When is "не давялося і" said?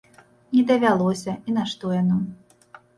0.57-1.57